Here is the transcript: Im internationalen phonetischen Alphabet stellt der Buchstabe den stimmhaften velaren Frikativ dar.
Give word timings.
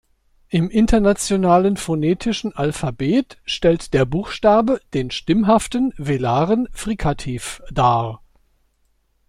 Im 0.49 0.67
internationalen 0.71 1.77
phonetischen 1.77 2.53
Alphabet 2.57 3.37
stellt 3.45 3.93
der 3.93 4.05
Buchstabe 4.05 4.81
den 4.95 5.11
stimmhaften 5.11 5.93
velaren 5.95 6.67
Frikativ 6.73 7.61
dar. 7.69 8.19